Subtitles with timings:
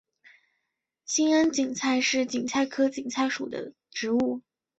[1.05, 4.41] 兴安堇菜是堇菜科堇菜属的植物。